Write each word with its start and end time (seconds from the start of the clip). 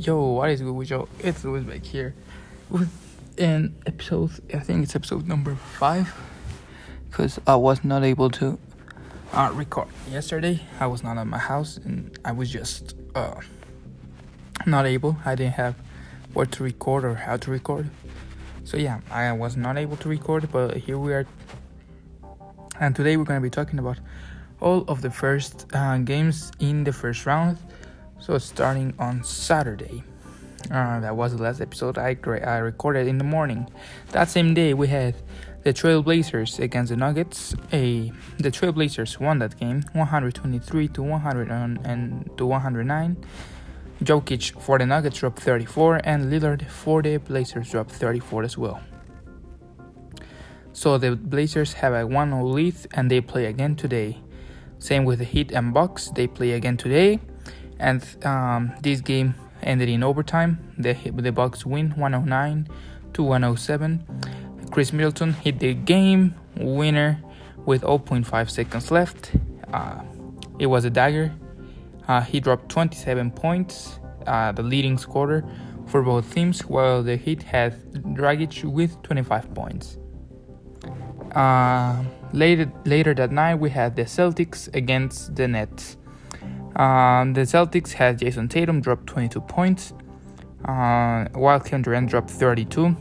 Yo, 0.00 0.18
what 0.32 0.48
is 0.48 0.62
good 0.62 0.72
with 0.72 0.88
y'all? 0.88 1.10
It's 1.18 1.44
Louis 1.44 1.60
back 1.60 1.84
here 1.84 2.14
with 2.70 2.90
an 3.36 3.76
episode. 3.84 4.30
I 4.54 4.60
think 4.60 4.82
it's 4.82 4.96
episode 4.96 5.28
number 5.28 5.54
five 5.54 6.10
because 7.10 7.38
I 7.46 7.56
was 7.56 7.84
not 7.84 8.02
able 8.02 8.30
to 8.30 8.58
uh, 9.34 9.50
record 9.52 9.88
yesterday. 10.10 10.62
I 10.80 10.86
was 10.86 11.02
not 11.02 11.18
at 11.18 11.26
my 11.26 11.36
house 11.36 11.76
and 11.76 12.18
I 12.24 12.32
was 12.32 12.50
just 12.50 12.94
uh, 13.14 13.42
not 14.64 14.86
able. 14.86 15.18
I 15.26 15.34
didn't 15.34 15.56
have 15.56 15.74
what 16.32 16.50
to 16.52 16.64
record 16.64 17.04
or 17.04 17.16
how 17.16 17.36
to 17.36 17.50
record. 17.50 17.90
So 18.64 18.78
yeah, 18.78 19.00
I 19.10 19.32
was 19.32 19.54
not 19.54 19.76
able 19.76 19.98
to 19.98 20.08
record, 20.08 20.50
but 20.50 20.78
here 20.78 20.96
we 20.96 21.12
are. 21.12 21.26
And 22.80 22.96
today 22.96 23.18
we're 23.18 23.24
gonna 23.24 23.42
be 23.42 23.50
talking 23.50 23.78
about 23.78 23.98
all 24.62 24.82
of 24.88 25.02
the 25.02 25.10
first 25.10 25.66
uh, 25.74 25.98
games 25.98 26.52
in 26.58 26.84
the 26.84 26.92
first 26.94 27.26
round 27.26 27.58
so 28.20 28.38
starting 28.38 28.94
on 28.98 29.24
Saturday, 29.24 30.04
uh, 30.70 31.00
that 31.00 31.16
was 31.16 31.34
the 31.36 31.42
last 31.42 31.60
episode 31.60 31.98
I, 31.98 32.16
I 32.44 32.58
recorded 32.58 33.08
in 33.08 33.18
the 33.18 33.24
morning. 33.24 33.68
That 34.10 34.28
same 34.28 34.54
day 34.54 34.74
we 34.74 34.88
had 34.88 35.16
the 35.62 35.72
Trailblazers 35.72 36.58
against 36.58 36.90
the 36.90 36.96
Nuggets. 36.96 37.54
A 37.72 38.12
the 38.38 38.50
Trailblazers 38.50 39.18
won 39.18 39.38
that 39.38 39.58
game, 39.58 39.84
123 39.92 40.88
to 40.88 41.02
100 41.02 41.50
and 41.50 42.30
to 42.36 42.46
109. 42.46 43.16
Jokic 44.02 44.60
for 44.60 44.78
the 44.78 44.86
Nuggets 44.86 45.18
dropped 45.18 45.40
34, 45.40 46.00
and 46.04 46.32
Lillard 46.32 46.66
for 46.70 47.02
the 47.02 47.18
Blazers 47.18 47.70
dropped 47.70 47.90
34 47.90 48.44
as 48.44 48.56
well. 48.56 48.80
So 50.72 50.96
the 50.96 51.16
Blazers 51.16 51.74
have 51.74 51.92
a 51.92 52.02
1-0 52.02 52.52
lead, 52.52 52.76
and 52.94 53.10
they 53.10 53.20
play 53.20 53.46
again 53.46 53.76
today. 53.76 54.18
Same 54.78 55.04
with 55.04 55.18
the 55.18 55.26
Heat 55.26 55.52
and 55.52 55.74
Bucks, 55.74 56.08
they 56.14 56.26
play 56.26 56.52
again 56.52 56.78
today 56.78 57.20
and 57.80 58.04
um, 58.24 58.72
this 58.82 59.00
game 59.00 59.34
ended 59.62 59.88
in 59.88 60.02
overtime. 60.02 60.72
The 60.78 60.94
the 61.14 61.32
Bucks 61.32 61.66
win 61.66 61.90
109 61.90 62.68
to 63.14 63.22
107. 63.22 64.06
Khris 64.70 64.92
Middleton 64.92 65.32
hit 65.32 65.58
the 65.58 65.74
game 65.74 66.34
winner 66.56 67.20
with 67.66 67.82
0.5 67.82 68.50
seconds 68.50 68.90
left. 68.90 69.32
Uh, 69.72 70.02
it 70.58 70.66
was 70.66 70.84
a 70.84 70.90
dagger. 70.90 71.32
Uh, 72.06 72.20
he 72.20 72.40
dropped 72.40 72.68
27 72.68 73.30
points, 73.30 73.98
uh, 74.26 74.52
the 74.52 74.62
leading 74.62 74.98
scorer 74.98 75.44
for 75.86 76.02
both 76.02 76.32
teams, 76.32 76.60
while 76.66 77.02
the 77.02 77.16
Heat 77.16 77.42
had 77.42 77.72
Dragic 78.14 78.64
with 78.64 79.00
25 79.02 79.54
points. 79.54 79.98
Uh, 81.34 82.02
later, 82.32 82.70
later 82.84 83.14
that 83.14 83.30
night, 83.30 83.56
we 83.56 83.70
had 83.70 83.96
the 83.96 84.02
Celtics 84.02 84.72
against 84.74 85.36
the 85.36 85.46
Nets. 85.46 85.96
Um, 86.76 87.34
the 87.34 87.42
Celtics 87.42 87.92
had 87.92 88.18
Jayson 88.18 88.48
Tatum 88.48 88.80
drop 88.80 89.06
22 89.06 89.40
points, 89.42 89.92
uh, 90.64 91.26
while 91.32 91.60
Kevin 91.60 91.82
Durant 91.82 92.10
dropped 92.10 92.30
32. 92.30 92.96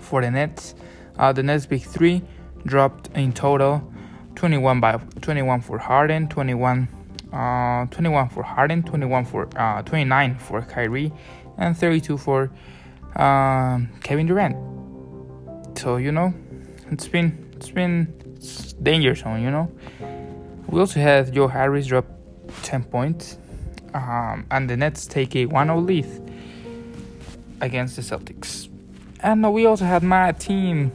For 0.00 0.22
the 0.22 0.30
Nets, 0.30 0.74
uh, 1.18 1.32
the 1.32 1.42
Nets 1.42 1.66
big 1.66 1.82
three 1.82 2.22
dropped 2.64 3.08
in 3.14 3.32
total 3.32 3.92
21 4.36 4.80
by 4.80 4.96
21 5.20 5.60
for 5.60 5.78
Harden, 5.78 6.28
21, 6.28 6.88
uh, 7.32 7.86
21 7.86 8.28
for 8.28 8.42
Harden, 8.42 8.82
21 8.82 9.24
for 9.24 9.48
uh, 9.56 9.82
29 9.82 10.38
for 10.38 10.62
Kyrie, 10.62 11.12
and 11.58 11.76
32 11.76 12.16
for 12.16 12.50
um, 13.16 13.88
Kevin 14.02 14.26
Durant. 14.26 14.56
So 15.76 15.96
you 15.96 16.12
know, 16.12 16.32
it's 16.90 17.08
been 17.08 17.50
it's 17.56 17.70
been 17.70 18.14
danger 18.82 19.14
zone. 19.14 19.42
You 19.42 19.50
know, 19.50 19.70
we 20.68 20.80
also 20.80 21.00
had 21.00 21.32
Joe 21.32 21.48
Harris 21.48 21.86
drop 21.86 22.06
10 22.62 22.84
points. 22.84 23.38
Um, 23.94 24.46
and 24.50 24.68
the 24.68 24.76
Nets 24.76 25.06
take 25.06 25.34
a 25.34 25.46
1 25.46 25.66
0 25.66 25.80
lead 25.80 26.06
against 27.60 27.96
the 27.96 28.02
Celtics. 28.02 28.68
And 29.20 29.52
we 29.52 29.66
also 29.66 29.84
had 29.84 30.02
my 30.02 30.32
team, 30.32 30.92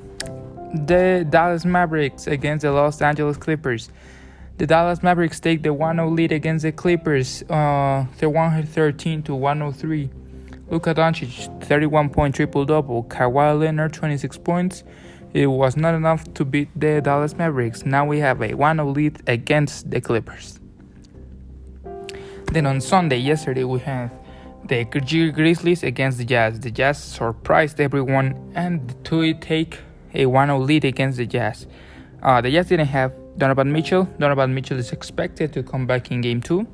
the 0.74 1.26
Dallas 1.30 1.66
Mavericks, 1.66 2.28
against 2.28 2.64
the 2.64 2.72
Los 2.72 3.02
Angeles 3.02 3.38
Clippers. 3.38 3.90
The 4.58 4.68
Dallas 4.68 5.02
Mavericks 5.02 5.40
take 5.40 5.64
the 5.64 5.74
1 5.74 5.96
0 5.98 6.10
lead 6.10 6.32
against 6.32 6.64
the 6.64 6.72
Clippers, 6.72 7.44
uh, 7.50 8.06
the 8.20 8.30
113 8.30 9.24
to 9.24 9.36
103. 9.36 10.10
Luka 10.70 10.94
Doncic, 10.94 11.64
31 11.64 12.10
point 12.10 12.36
triple 12.36 12.66
double. 12.66 13.04
Kawhi 13.04 13.60
Leonard, 13.60 13.94
26 13.94 14.38
points. 14.38 14.84
It 15.34 15.48
was 15.48 15.76
not 15.76 15.96
enough 15.96 16.32
to 16.36 16.46
beat 16.46 16.70
the 16.76 17.02
Dallas 17.02 17.36
Mavericks. 17.36 17.86
Now 17.86 18.06
we 18.06 18.20
have 18.20 18.42
a 18.42 18.54
1 18.54 18.78
0 18.78 18.90
lead 18.90 19.22
against 19.28 19.90
the 19.90 20.00
Clippers. 20.00 20.60
Then 22.52 22.66
on 22.66 22.82
Sunday, 22.82 23.18
yesterday, 23.18 23.64
we 23.64 23.80
had 23.80 24.12
the 24.66 24.86
Grizzlies 24.86 25.84
against 25.84 26.18
the 26.18 26.26
Jazz. 26.26 26.60
The 26.60 26.72
Jazz 26.72 27.04
surprised 27.04 27.80
everyone 27.80 28.52
and 28.56 28.94
to 29.06 29.34
take 29.36 29.80
a 30.14 30.26
1 30.26 30.48
0 30.48 30.60
lead 30.60 30.86
against 30.86 31.18
the 31.18 31.26
Jazz. 31.26 31.68
Uh, 32.22 32.42
the 32.42 32.52
Jazz 32.52 32.68
didn't 32.68 32.88
have 32.88 33.14
Donovan 33.38 33.72
Mitchell. 33.72 34.06
Donovan 34.20 34.54
Mitchell 34.54 34.78
is 34.78 34.92
expected 34.92 35.52
to 35.54 35.64
come 35.64 35.86
back 35.86 36.12
in 36.12 36.22
game 36.22 36.42
two. 36.42 36.68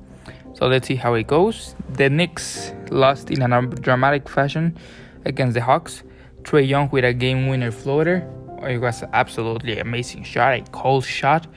So 0.54 0.68
let's 0.68 0.88
see 0.88 0.96
how 0.96 1.14
it 1.14 1.28
goes. 1.28 1.76
The 1.94 2.10
Knicks 2.10 2.74
lost 2.92 3.32
in 3.32 3.42
a 3.42 3.62
dramatic 3.68 4.28
fashion 4.28 4.78
against 5.26 5.54
the 5.54 5.62
Hawks. 5.62 6.04
Trae 6.44 6.68
Young 6.68 6.90
with 6.92 7.06
a 7.06 7.14
game 7.14 7.48
winner 7.48 7.72
floater. 7.72 8.30
It 8.64 8.80
was 8.80 9.04
absolutely 9.14 9.80
amazing 9.80 10.24
shot, 10.24 10.54
a 10.54 10.62
cold 10.72 11.06
shot. 11.06 11.48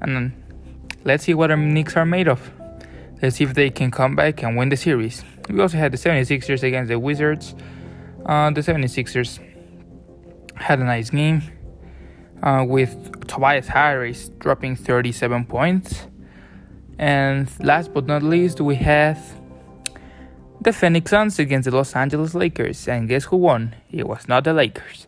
And 0.00 0.32
let's 1.04 1.24
see 1.24 1.34
what 1.34 1.48
the 1.48 1.56
Knicks 1.56 1.96
are 1.96 2.06
made 2.06 2.28
of. 2.28 2.50
Let's 3.22 3.36
see 3.36 3.44
if 3.44 3.54
they 3.54 3.70
can 3.70 3.92
come 3.92 4.16
back 4.16 4.42
and 4.42 4.56
win 4.56 4.68
the 4.68 4.76
series. 4.76 5.22
We 5.48 5.60
also 5.60 5.78
had 5.78 5.92
the 5.92 5.96
76ers 5.96 6.64
against 6.64 6.88
the 6.88 6.98
Wizards. 6.98 7.54
Uh, 8.26 8.50
the 8.50 8.62
76ers 8.62 9.38
had 10.56 10.80
a 10.80 10.84
nice 10.84 11.10
game 11.10 11.40
uh, 12.42 12.64
with 12.66 13.28
Tobias 13.28 13.68
Harris 13.68 14.28
dropping 14.40 14.74
37 14.74 15.44
points. 15.44 16.08
And 16.98 17.48
last 17.64 17.94
but 17.94 18.06
not 18.06 18.24
least, 18.24 18.60
we 18.60 18.74
have 18.74 19.40
the 20.60 20.72
Phoenix 20.72 21.12
Suns 21.12 21.38
against 21.38 21.70
the 21.70 21.76
Los 21.76 21.94
Angeles 21.94 22.34
Lakers. 22.34 22.88
And 22.88 23.08
guess 23.08 23.24
who 23.26 23.36
won? 23.36 23.76
It 23.92 24.08
was 24.08 24.26
not 24.26 24.42
the 24.42 24.52
Lakers. 24.52 25.06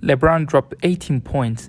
LeBron 0.00 0.46
dropped 0.46 0.74
18 0.82 1.20
points. 1.20 1.68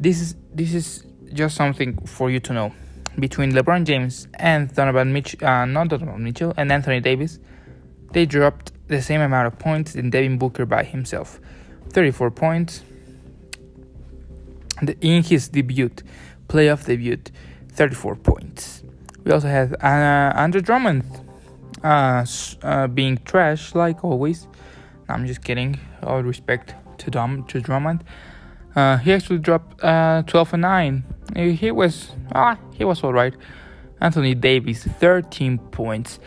This 0.00 0.20
is 0.20 0.34
this 0.52 0.74
is 0.74 1.04
just 1.32 1.54
something 1.54 2.04
for 2.04 2.30
you 2.30 2.40
to 2.40 2.52
know 2.52 2.74
between 3.18 3.52
LeBron 3.52 3.84
James 3.84 4.28
and 4.34 4.72
Donovan 4.74 5.12
Mitchell, 5.12 5.46
uh, 5.46 5.64
not 5.64 5.88
Donovan 5.88 6.22
Mitchell, 6.24 6.52
and 6.56 6.70
Anthony 6.72 7.00
Davis, 7.00 7.38
they 8.12 8.26
dropped 8.26 8.72
the 8.88 9.00
same 9.00 9.20
amount 9.20 9.46
of 9.46 9.58
points 9.58 9.94
than 9.94 10.10
Devin 10.10 10.38
Booker 10.38 10.66
by 10.66 10.84
himself 10.84 11.40
34 11.90 12.30
points. 12.30 12.82
In 15.00 15.22
his 15.22 15.48
debut, 15.48 15.90
playoff 16.48 16.84
debut, 16.84 17.18
34 17.72 18.16
points. 18.16 18.82
We 19.22 19.32
also 19.32 19.48
have 19.48 19.72
uh, 19.74 20.32
Andre 20.36 20.60
Drummond 20.60 21.04
uh, 21.82 22.26
uh, 22.62 22.86
being 22.88 23.18
trash, 23.18 23.74
like 23.74 24.02
always. 24.04 24.48
I'm 25.08 25.26
just 25.26 25.42
kidding. 25.42 25.78
All 26.02 26.22
respect 26.22 26.74
to, 26.98 27.10
Dom, 27.10 27.44
to 27.44 27.60
Drummond. 27.60 28.04
Uh, 28.74 28.96
he 28.98 29.12
actually 29.12 29.38
dropped 29.38 29.82
uh, 29.84 30.22
12 30.26 30.54
and 30.54 30.62
9. 30.62 31.13
He 31.36 31.70
was 31.70 32.12
ah, 32.32 32.58
he 32.72 32.84
was 32.84 33.02
all 33.02 33.12
right. 33.12 33.34
Anthony 34.00 34.34
Davis, 34.34 34.84
13 34.84 35.58
points, 35.58 36.18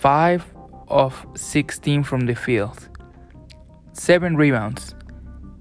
5 0.00 0.44
of 0.88 1.26
16 1.34 2.02
from 2.02 2.26
the 2.26 2.34
field, 2.34 2.88
7 3.94 4.36
rebounds. 4.36 4.94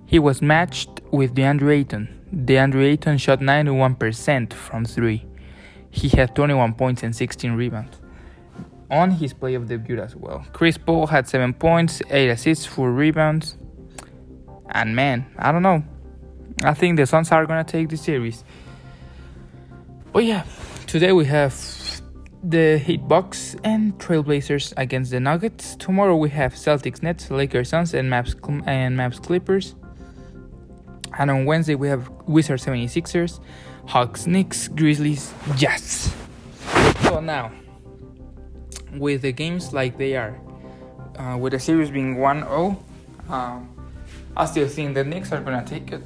He 0.05 0.19
was 0.19 0.41
matched 0.41 0.89
with 1.11 1.33
DeAndre 1.33 1.79
Ayton. 1.79 2.09
DeAndre 2.35 2.91
Ayton 2.91 3.17
shot 3.17 3.39
91% 3.39 4.51
from 4.53 4.83
3. 4.83 5.25
He 5.89 6.09
had 6.09 6.35
21 6.35 6.73
points 6.73 7.03
and 7.03 7.15
16 7.15 7.53
rebounds 7.53 8.01
on 8.91 9.11
his 9.11 9.33
play 9.33 9.55
of 9.55 9.67
debut 9.67 9.99
as 9.99 10.15
well. 10.15 10.45
Chris 10.51 10.77
Paul 10.77 11.07
had 11.07 11.27
7 11.27 11.53
points, 11.53 12.01
8 12.09 12.29
assists, 12.29 12.65
4 12.65 12.91
rebounds. 12.91 13.57
And 14.69 14.95
man, 14.95 15.25
I 15.39 15.51
don't 15.51 15.63
know. 15.63 15.83
I 16.63 16.75
think 16.75 16.97
the 16.97 17.05
Suns 17.07 17.31
are 17.31 17.45
gonna 17.45 17.63
take 17.63 17.89
the 17.89 17.97
series. 17.97 18.43
But 20.13 20.25
yeah, 20.25 20.45
today 20.85 21.11
we 21.11 21.25
have 21.25 21.55
the 22.43 22.77
Heat 22.77 23.07
Bucks 23.07 23.55
and 23.63 23.97
Trailblazers 23.97 24.73
against 24.77 25.09
the 25.11 25.19
Nuggets. 25.19 25.75
Tomorrow 25.75 26.15
we 26.17 26.29
have 26.29 26.53
Celtics 26.53 27.01
Nets, 27.01 27.31
Lakers 27.31 27.69
Suns, 27.69 27.93
and 27.95 28.11
Mavs 28.11 28.35
and 28.67 28.97
Mavs 28.97 29.23
Clippers. 29.23 29.75
And 31.17 31.31
on 31.31 31.45
Wednesday 31.45 31.75
we 31.75 31.87
have 31.87 32.09
Wizards 32.27 32.65
76ers, 32.65 33.39
Hawks 33.87 34.27
Knicks, 34.27 34.67
Grizzlies, 34.67 35.33
Jazz. 35.55 36.13
So 37.01 37.19
now, 37.19 37.51
with 38.97 39.23
the 39.23 39.31
games 39.31 39.73
like 39.73 39.97
they 39.97 40.15
are, 40.15 40.39
uh, 41.17 41.37
with 41.37 41.53
the 41.53 41.59
series 41.59 41.89
being 41.89 42.17
1 42.17 42.39
0, 42.39 42.83
um, 43.29 43.93
I 44.37 44.45
still 44.45 44.67
think 44.67 44.93
the 44.93 45.03
Knicks 45.03 45.31
are 45.31 45.41
gonna 45.41 45.65
take 45.65 45.91
it. 45.91 46.03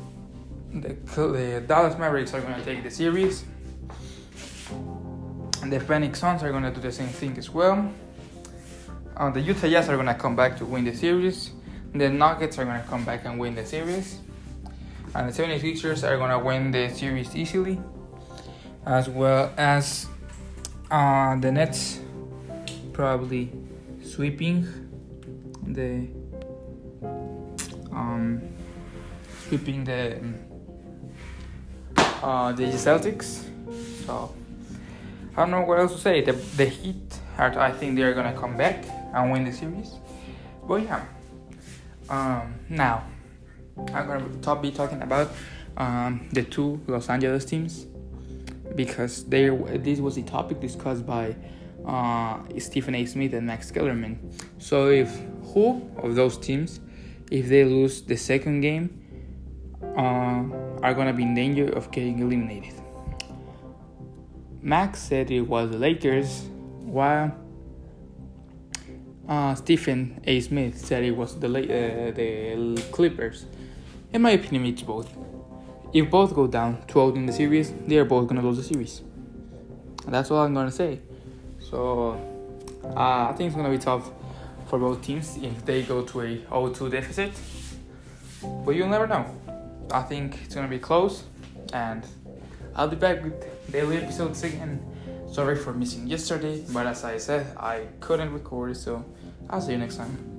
The, 0.81 0.93
the 1.15 1.63
Dallas 1.65 1.97
Mavericks 1.97 2.33
are 2.33 2.41
gonna 2.41 2.63
take 2.63 2.83
the 2.83 2.91
series. 2.91 3.45
And 5.61 5.71
the 5.71 5.79
Phoenix 5.79 6.19
Suns 6.19 6.43
are 6.43 6.51
gonna 6.51 6.71
do 6.71 6.81
the 6.81 6.91
same 6.91 7.07
thing 7.07 7.37
as 7.37 7.49
well. 7.49 7.89
uh, 9.15 9.29
the 9.29 9.39
Utah 9.39 9.69
Jazz 9.69 9.87
are 9.87 9.95
gonna 9.95 10.13
come 10.15 10.35
back 10.35 10.57
to 10.57 10.65
win 10.65 10.83
the 10.83 10.93
series. 10.93 11.51
The 11.93 12.09
Nuggets 12.09 12.59
are 12.59 12.65
gonna 12.65 12.83
come 12.89 13.05
back 13.05 13.23
and 13.23 13.39
win 13.39 13.55
the 13.55 13.65
series. 13.65 14.19
And 15.13 15.31
the 15.31 15.43
76ers 15.43 16.03
are 16.03 16.17
gonna 16.17 16.39
win 16.39 16.71
the 16.71 16.89
series 16.89 17.33
easily. 17.35 17.79
As 18.85 19.07
well 19.09 19.53
as 19.57 20.07
uh, 20.91 21.39
the 21.39 21.51
Nets 21.53 22.01
probably 22.91 23.51
sweeping 24.03 24.67
the 25.65 26.07
um, 27.91 28.41
sweeping 29.47 29.85
the 29.85 30.19
uh, 32.25 32.51
the 32.51 32.63
Celtics. 32.63 33.43
So 34.05 34.33
I 35.37 35.41
don't 35.41 35.51
know 35.51 35.61
what 35.61 35.79
else 35.79 35.93
to 35.93 35.99
say. 35.99 36.21
The 36.21 36.33
the 36.33 36.65
Heat 36.65 37.19
are, 37.37 37.57
I 37.59 37.71
think 37.71 37.95
they're 37.95 38.13
gonna 38.13 38.37
come 38.37 38.57
back 38.57 38.83
and 39.13 39.31
win 39.31 39.45
the 39.45 39.53
series. 39.53 39.93
But 40.67 40.83
yeah. 40.83 41.05
Um, 42.09 42.55
now 42.69 43.03
I'm 43.93 44.07
gonna 44.07 44.29
talk, 44.41 44.61
be 44.61 44.71
talking 44.71 45.01
about 45.01 45.29
um, 45.77 46.27
the 46.33 46.43
two 46.43 46.81
Los 46.87 47.09
Angeles 47.09 47.45
teams 47.45 47.85
because 48.75 49.23
they 49.25 49.49
this 49.77 49.99
was 49.99 50.17
a 50.17 50.23
topic 50.23 50.59
discussed 50.59 51.05
by 51.05 51.35
uh, 51.85 52.39
Stephen 52.57 52.95
A. 52.95 53.05
Smith 53.05 53.33
and 53.33 53.45
Max 53.45 53.69
Kellerman. 53.69 54.19
So 54.57 54.89
if 54.89 55.09
who 55.53 55.89
of 55.97 56.15
those 56.15 56.37
teams, 56.37 56.79
if 57.29 57.47
they 57.49 57.65
lose 57.65 58.01
the 58.01 58.17
second 58.17 58.61
game, 58.61 59.04
uh, 59.81 60.43
are 60.81 60.93
gonna 60.93 61.13
be 61.13 61.23
in 61.23 61.33
danger 61.33 61.69
of 61.69 61.91
getting 61.91 62.19
eliminated. 62.19 62.73
Max 64.61 64.99
said 64.99 65.31
it 65.31 65.41
was 65.41 65.69
the 65.71 65.77
Lakers, 65.77 66.43
while 66.81 67.35
uh, 69.27 69.55
Stephen 69.55 70.21
A. 70.25 70.39
Smith 70.39 70.77
said 70.77 71.03
it 71.03 71.15
was 71.15 71.39
the 71.39 71.47
uh, 71.47 72.11
the 72.11 72.81
Clippers. 72.91 73.45
In 74.13 74.21
my 74.21 74.31
opinion, 74.31 74.65
it's 74.65 74.81
both. 74.81 75.09
If 75.93 76.09
both 76.09 76.33
go 76.35 76.47
down 76.47 76.83
12 76.87 77.15
in 77.15 77.25
the 77.25 77.33
series, 77.33 77.71
they 77.87 77.97
are 77.97 78.05
both 78.05 78.27
gonna 78.27 78.41
lose 78.41 78.57
the 78.57 78.63
series. 78.63 79.01
That's 80.07 80.29
all 80.29 80.39
I'm 80.39 80.53
gonna 80.53 80.71
say. 80.71 80.99
So 81.59 82.19
uh, 82.83 83.29
I 83.29 83.33
think 83.37 83.47
it's 83.47 83.55
gonna 83.55 83.69
be 83.69 83.77
tough 83.77 84.11
for 84.67 84.79
both 84.79 85.01
teams 85.01 85.37
if 85.41 85.65
they 85.65 85.83
go 85.83 86.01
to 86.03 86.21
a 86.21 86.37
0-2 86.37 86.91
deficit. 86.91 87.31
But 88.65 88.75
you'll 88.75 88.89
never 88.89 89.07
know. 89.07 89.25
I 89.91 90.01
think 90.01 90.39
it's 90.43 90.55
gonna 90.55 90.67
be 90.67 90.79
close, 90.79 91.23
and 91.73 92.03
I'll 92.75 92.87
be 92.87 92.95
back 92.95 93.23
with 93.23 93.71
daily 93.71 93.97
episodes 93.97 94.43
again. 94.43 94.83
Sorry 95.31 95.55
for 95.55 95.73
missing 95.73 96.07
yesterday, 96.07 96.63
but 96.71 96.87
as 96.87 97.03
I 97.03 97.17
said, 97.17 97.55
I 97.57 97.87
couldn't 97.99 98.33
record, 98.33 98.77
so 98.77 99.05
I'll 99.49 99.61
see 99.61 99.73
you 99.73 99.77
next 99.77 99.97
time. 99.97 100.34